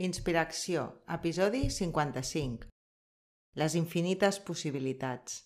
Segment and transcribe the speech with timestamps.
[0.00, 2.70] Inspiració, episodi 55.
[3.60, 5.42] Les infinites possibilitats.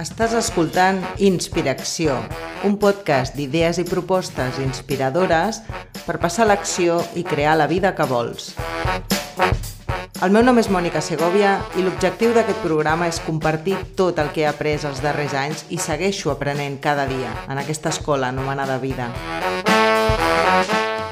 [0.00, 2.16] Estàs escoltant Inspiració,
[2.64, 5.60] un podcast d'idees i propostes inspiradores
[6.06, 8.54] per passar l'acció i crear la vida que vols.
[10.24, 14.46] El meu nom és Mònica Segovia i l'objectiu d'aquest programa és compartir tot el que
[14.46, 19.12] he après els darrers anys i segueixo aprenent cada dia en aquesta escola anomenada vida.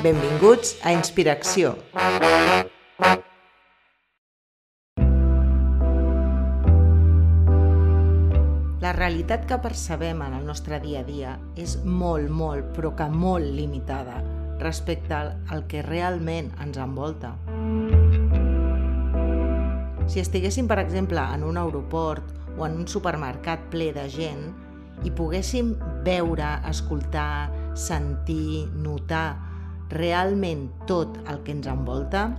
[0.03, 1.77] Benvinguts a Inspiració.
[8.83, 13.07] La realitat que percebem en el nostre dia a dia és molt, molt, però que
[13.13, 14.17] molt limitada
[14.59, 17.37] respecte al que realment ens envolta.
[20.11, 24.51] Si estiguéssim, per exemple, en un aeroport o en un supermercat ple de gent
[25.07, 29.52] i poguéssim veure, escoltar, sentir, notar
[29.93, 32.31] realment tot el que ens envolta,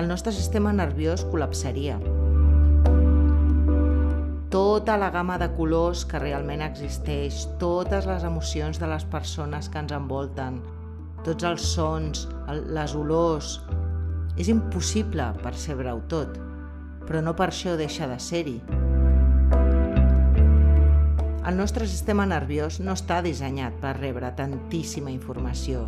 [0.00, 1.98] el nostre sistema nerviós col·lapsaria.
[4.52, 9.82] Tota la gamma de colors que realment existeix, totes les emocions de les persones que
[9.82, 10.62] ens envolten,
[11.26, 13.58] tots els sons, les olors...
[14.36, 16.34] És impossible percebre-ho tot,
[17.08, 18.58] però no per això deixa de ser-hi.
[21.48, 25.86] El nostre sistema nerviós no està dissenyat per rebre tantíssima informació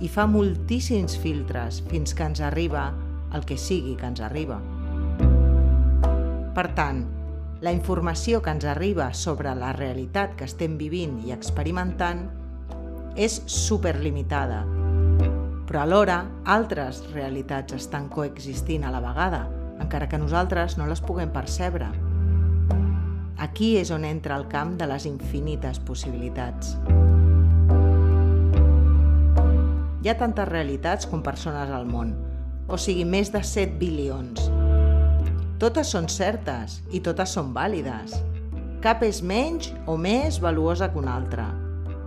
[0.00, 2.88] i fa moltíssims filtres fins que ens arriba
[3.34, 4.60] el que sigui que ens arriba.
[6.54, 7.02] Per tant,
[7.64, 12.26] la informació que ens arriba sobre la realitat que estem vivint i experimentant
[13.16, 14.62] és superlimitada,
[15.66, 19.46] però alhora altres realitats estan coexistint a la vegada,
[19.80, 21.88] encara que nosaltres no les puguem percebre.
[23.38, 26.76] Aquí és on entra el camp de les infinites possibilitats.
[30.04, 32.10] Hi ha tantes realitats com persones al món,
[32.68, 34.50] o sigui, més de 7 bilions.
[35.62, 38.12] Totes són certes i totes són vàlides.
[38.84, 41.46] Cap és menys o més valuosa que una altra.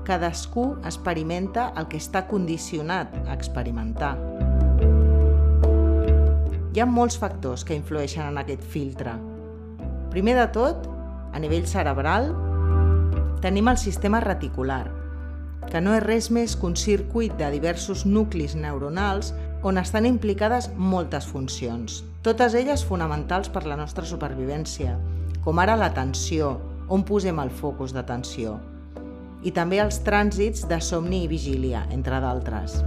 [0.05, 4.13] Cadascú experimenta el que està condicionat a experimentar.
[6.69, 9.17] Hi ha molts factors que influeixen en aquest filtre.
[10.13, 10.85] Primer de tot,
[11.33, 12.29] a nivell cerebral,
[13.41, 14.85] tenim el sistema reticular,
[15.71, 19.33] que no és res més que un circuit de diversos nuclis neuronals
[19.67, 24.95] on estan implicades moltes funcions, totes elles fonamentals per la nostra supervivència,
[25.43, 26.55] com ara l'atenció,
[26.87, 28.57] on posem el focus d'atenció,
[29.43, 32.79] i també els trànsits de somni i vigília, entre d'altres.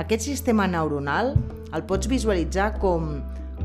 [0.00, 1.34] Aquest sistema neuronal
[1.76, 3.18] el pots visualitzar com,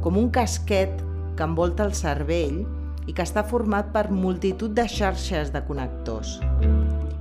[0.04, 1.00] com un casquet
[1.38, 2.66] que envolta el cervell
[3.08, 6.42] i que està format per multitud de xarxes de connectors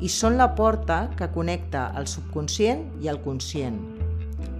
[0.01, 3.79] i són la porta que connecta el subconscient i el conscient.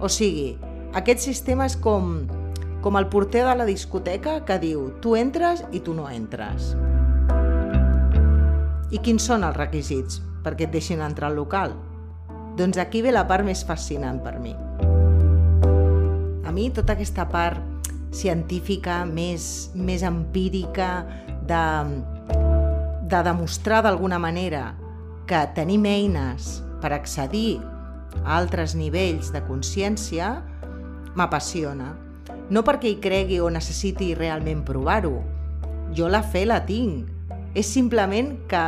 [0.01, 0.55] O sigui,
[0.97, 2.23] aquest sistema és com,
[2.81, 6.73] com el porter de la discoteca que diu tu entres i tu no entres.
[8.89, 11.75] I quins són els requisits perquè et deixin entrar al local?
[12.57, 14.55] Doncs aquí ve la part més fascinant per mi.
[16.47, 17.61] A mi tota aquesta part
[18.15, 21.05] científica, més, més empírica,
[21.47, 21.63] de,
[23.11, 24.71] de demostrar d'alguna manera
[25.27, 27.59] que tenim eines per accedir
[28.23, 30.37] a altres nivells de consciència
[31.17, 31.91] m'apassiona.
[32.49, 35.19] No perquè hi cregui o necessiti realment provar-ho.
[35.95, 37.11] Jo la fe la tinc.
[37.57, 38.63] És simplement que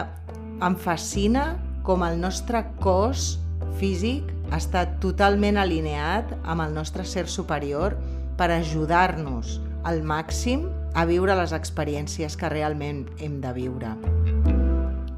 [0.66, 1.54] em fascina
[1.86, 3.38] com el nostre cos
[3.80, 7.96] físic està totalment alineat amb el nostre ser superior
[8.40, 10.68] per ajudar-nos al màxim
[10.98, 13.94] a viure les experiències que realment hem de viure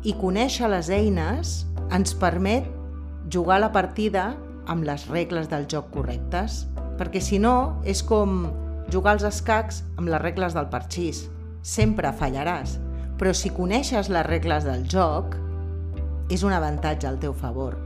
[0.03, 1.61] i conèixer les eines
[1.93, 2.65] ens permet
[3.31, 4.31] jugar la partida
[4.69, 6.65] amb les regles del joc correctes,
[6.97, 8.47] perquè si no és com
[8.91, 11.27] jugar als escacs amb les regles del parxís.
[11.61, 12.79] Sempre fallaràs,
[13.21, 15.37] però si coneixes les regles del joc,
[16.33, 17.77] és un avantatge al teu favor.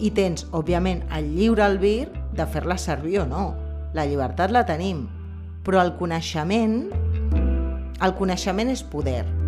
[0.00, 3.54] I tens, òbviament, el lliure albir de fer-la servir o no.
[3.96, 5.06] La llibertat la tenim,
[5.64, 6.82] però el coneixement,
[8.00, 9.39] el coneixement és poder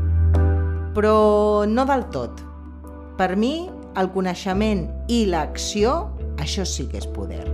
[0.94, 2.42] però no del tot.
[3.18, 7.44] Per mi, el coneixement i l'acció, això sí que és poder.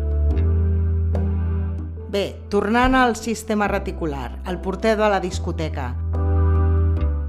[2.08, 5.90] Bé, tornant al sistema reticular, el porter de la discoteca.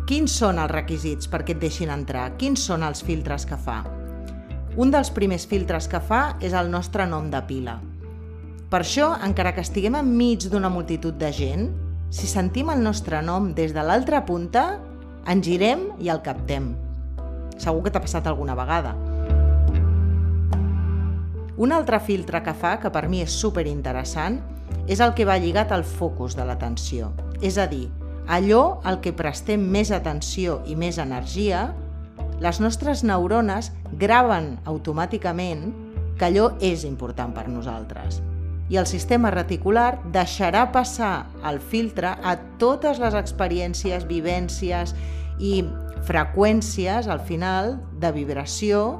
[0.07, 2.29] Quins són els requisits perquè et deixin entrar?
[2.39, 3.83] Quins són els filtres que fa?
[4.79, 7.75] Un dels primers filtres que fa és el nostre nom de pila.
[8.69, 11.67] Per això, encara que estiguem enmig d'una multitud de gent,
[12.09, 14.79] si sentim el nostre nom des de l'altra punta,
[15.29, 16.71] ens girem i el captem.
[17.61, 18.95] Segur que t'ha passat alguna vegada.
[21.59, 24.39] Un altre filtre que fa, que per mi és super interessant,
[24.89, 27.11] és el que va lligat al focus de l'atenció.
[27.45, 27.89] És a dir,
[28.25, 31.67] allò al que prestem més atenció i més energia,
[32.41, 35.69] les nostres neurones graven automàticament
[36.17, 38.23] que allò és important per nosaltres.
[38.69, 44.93] I el sistema reticular deixarà passar el filtre a totes les experiències, vivències
[45.41, 45.63] i
[46.05, 48.99] freqüències, al final, de vibració,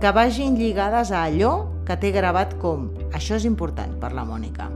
[0.00, 1.52] que vagin lligades a allò
[1.84, 4.70] que té gravat com això és important per la Mònica.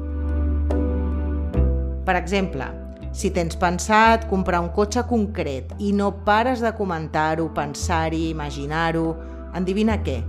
[2.04, 2.68] Per exemple,
[3.12, 9.14] si tens pensat comprar un cotxe concret i no pares de comentar-ho, pensar-hi, imaginar-ho,
[9.56, 10.20] endivina què?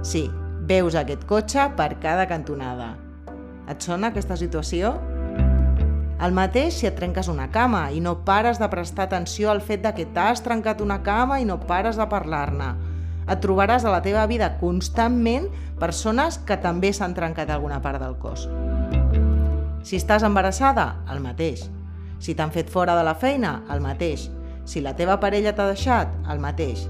[0.00, 0.26] Sí,
[0.62, 2.94] veus aquest cotxe per cada cantonada.
[3.70, 4.94] Et sona aquesta situació?
[6.22, 9.82] El mateix si et trenques una cama i no pares de prestar atenció al fet
[9.82, 12.70] de que t'has trencat una cama i no pares de parlar-ne.
[13.26, 15.48] Et trobaràs a la teva vida constantment
[15.82, 18.46] persones que també s'han trencat alguna part del cos.
[19.82, 21.66] Si estàs embarassada, el mateix.
[22.22, 24.28] Si t'han fet fora de la feina, el mateix.
[24.64, 26.86] Si la teva parella t'ha deixat, el mateix.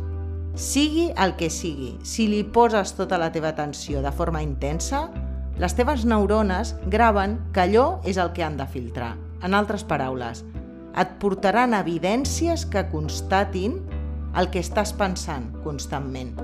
[0.55, 5.07] Sigui el que sigui, si li poses tota la teva atenció de forma intensa,
[5.57, 9.15] les teves neurones graven que allò és el que han de filtrar.
[9.43, 10.45] En altres paraules,
[10.93, 13.81] et portaran evidències que constatin
[14.37, 16.37] el que estàs pensant constantment.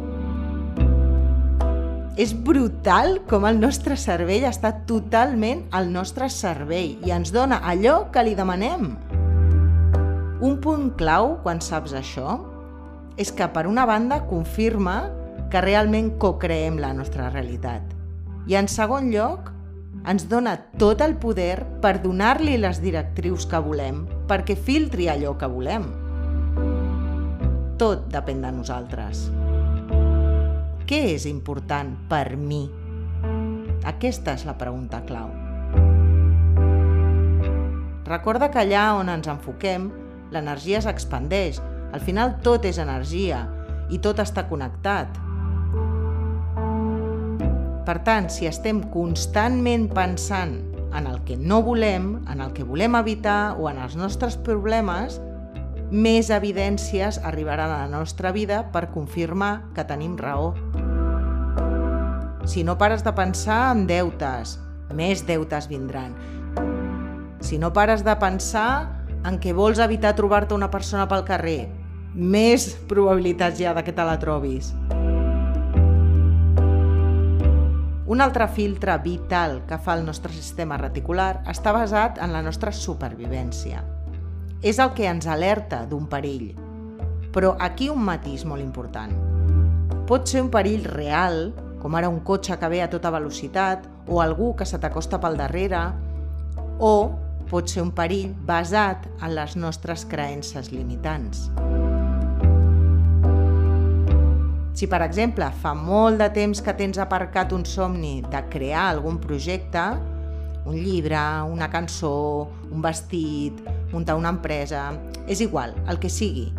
[2.19, 8.09] És brutal com el nostre cervell està totalment al nostre cervell i ens dona allò
[8.11, 8.95] que li demanem.
[10.41, 12.41] Un punt clau quan saps això
[13.19, 15.11] és que, per una banda, confirma
[15.51, 17.83] que realment co-creem la nostra realitat.
[18.47, 19.51] I, en segon lloc,
[20.09, 25.51] ens dona tot el poder per donar-li les directrius que volem, perquè filtri allò que
[25.51, 25.89] volem.
[27.79, 29.27] Tot depèn de nosaltres.
[30.89, 32.65] Què és important per mi?
[33.85, 35.29] Aquesta és la pregunta clau.
[38.09, 39.91] Recorda que allà on ens enfoquem,
[40.33, 41.61] l'energia s'expandeix.
[41.93, 43.47] Al final tot és energia
[43.89, 45.17] i tot està connectat.
[47.89, 50.59] Per tant, si estem constantment pensant
[50.93, 55.17] en el que no volem, en el que volem evitar o en els nostres problemes,
[55.89, 60.53] més evidències arribaran a la nostra vida per confirmar que tenim raó.
[62.45, 64.59] Si no pares de pensar en deutes,
[64.93, 66.13] més deutes vindran.
[67.41, 71.71] Si no pares de pensar en què vols evitar trobar-te una persona pel carrer,
[72.15, 74.73] més probabilitats hi ha de que te la trobis.
[78.09, 82.73] Un altre filtre vital que fa el nostre sistema reticular està basat en la nostra
[82.73, 83.85] supervivència
[84.63, 86.51] és el que ens alerta d'un perill.
[87.35, 89.13] Però aquí un matís molt important.
[90.09, 94.23] Pot ser un perill real, com ara un cotxe que ve a tota velocitat o
[94.23, 95.85] algú que se t'acosta pel darrere,
[96.79, 97.13] o
[97.49, 101.49] pot ser un perill basat en les nostres creences limitants.
[104.79, 109.17] Si, per exemple, fa molt de temps que tens aparcat un somni de crear algun
[109.19, 109.83] projecte,
[110.71, 111.19] un llibre,
[111.51, 113.59] una cançó, un vestit,
[113.91, 114.93] muntar una empresa,
[115.27, 116.53] és igual, el que sigui.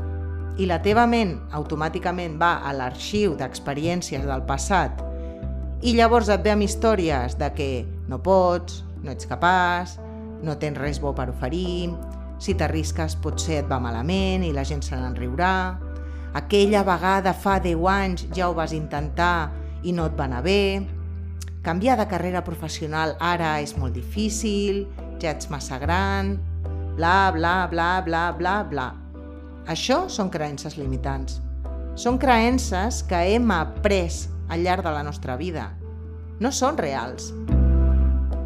[0.59, 4.99] I la teva ment automàticament va a l'arxiu d'experiències del passat
[5.79, 7.71] i llavors et ve amb històries de que
[8.11, 9.95] no pots, no ets capaç,
[10.43, 11.93] no tens res bo per oferir,
[12.35, 15.53] si t'arrisques potser et va malament i la gent se n'enriurà,
[16.33, 19.51] aquella vegada fa 10 anys ja ho vas intentar
[19.83, 20.85] i no et va anar bé,
[21.63, 24.85] canviar de carrera professional ara és molt difícil,
[25.19, 26.37] ja ets massa gran,
[26.95, 28.89] bla, bla, bla, bla, bla, bla.
[29.69, 31.39] Això són creences limitants.
[31.99, 35.69] Són creences que hem après al llarg de la nostra vida.
[36.39, 37.33] No són reals.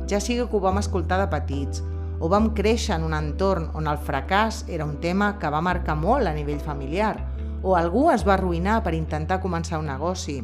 [0.09, 1.83] Ja sigui que ho vam escoltar de petits,
[2.19, 5.95] o vam créixer en un entorn on el fracàs era un tema que va marcar
[5.99, 7.15] molt a nivell familiar,
[7.63, 10.41] o algú es va arruïnar per intentar començar un negoci.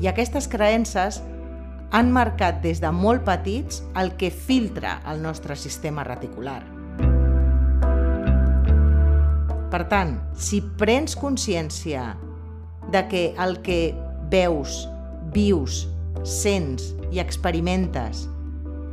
[0.00, 1.20] I aquestes creences
[1.92, 6.62] han marcat des de molt petits el que filtra el nostre sistema reticular.
[9.70, 12.16] Per tant, si prens consciència
[12.90, 13.92] de que el que
[14.32, 14.86] veus,
[15.34, 15.84] vius,
[16.26, 18.24] sents i experimentes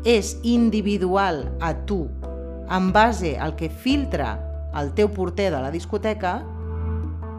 [0.06, 2.04] és individual a tu
[2.70, 4.36] en base al que filtra
[4.78, 6.42] el teu porter de la discoteca,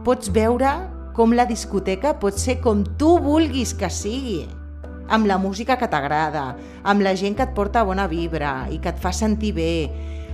[0.08, 0.70] pots veure
[1.12, 4.46] com la discoteca pot ser com tu vulguis que sigui
[5.12, 8.88] amb la música que t'agrada, amb la gent que et porta bona vibra i que
[8.88, 9.74] et fa sentir bé,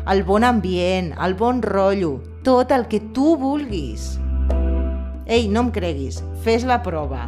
[0.06, 2.12] el bon ambient, el bon rotllo,
[2.46, 4.12] tot el que tu vulguis.
[5.26, 7.26] Ei, no em creguis, fes la prova.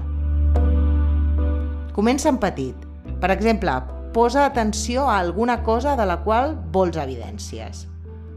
[1.98, 2.86] Comença en petit.
[3.18, 3.74] Per exemple,
[4.14, 7.88] posa atenció a alguna cosa de la qual vols evidències.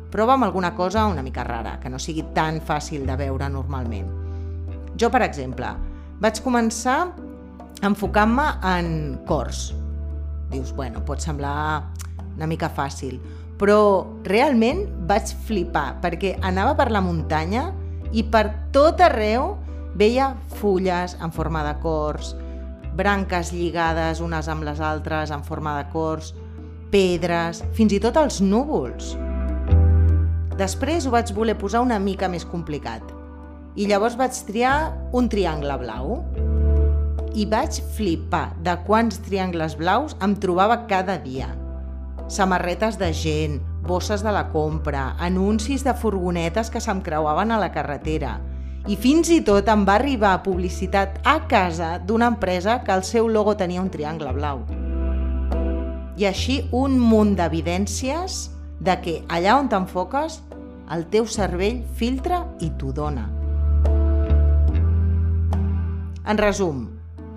[0.10, 4.08] Prova amb alguna cosa una mica rara, que no sigui tan fàcil de veure normalment.
[4.98, 5.70] Jo, per exemple,
[6.20, 7.12] vaig començar
[7.86, 8.90] enfocant-me en
[9.30, 9.70] cors.
[10.50, 11.84] Dius, bueno, pot semblar
[12.36, 13.20] una mica fàcil,
[13.60, 13.80] però
[14.26, 17.70] realment vaig flipar perquè anava per la muntanya
[18.16, 19.54] i per tot arreu
[20.00, 22.34] veia fulles en forma de cors,
[22.98, 26.34] branques lligades unes amb les altres en forma de cors,
[26.90, 29.14] pedres, fins i tot els núvols.
[30.60, 33.16] Després ho vaig voler posar una mica més complicat
[33.80, 36.18] i llavors vaig triar un triangle blau.
[37.38, 41.48] I vaig flipar de quants triangles blaus em trobava cada dia.
[42.28, 47.72] Samarretes de gent, bosses de la compra, anuncis de furgonetes que se'm creuaven a la
[47.72, 48.36] carretera,
[48.90, 53.32] i fins i tot em va arribar publicitat a casa d'una empresa que el seu
[53.32, 54.66] logo tenia un triangle blau.
[56.20, 58.50] I així un munt d'evidències
[58.80, 60.40] de que allà on t'enfoques,
[60.90, 63.28] el teu cervell filtra i t'ho dona.
[66.30, 66.88] En resum,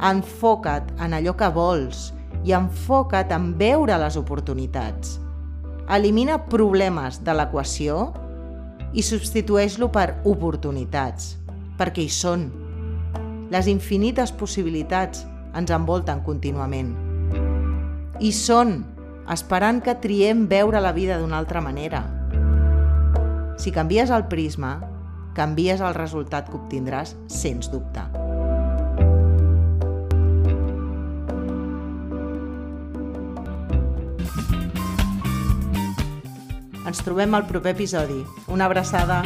[0.02, 2.10] enfoca't en allò que vols
[2.44, 5.18] i enfoca't en veure les oportunitats.
[5.92, 8.10] Elimina problemes de l'equació
[8.92, 11.36] i substitueix-lo per oportunitats,
[11.78, 12.48] perquè hi són.
[13.52, 16.92] Les infinites possibilitats ens envolten contínuament.
[18.20, 18.78] I són,
[19.30, 22.02] esperant que triem veure la vida d'una altra manera.
[23.58, 24.80] Si canvies el prisma,
[25.36, 28.02] canvies el resultat que obtindràs, sens dubte.
[36.82, 38.20] Ens trobem al proper episodi.
[38.50, 39.22] Una abraçada!